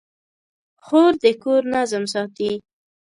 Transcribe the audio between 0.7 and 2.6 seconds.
خور د کور نظم ساتي.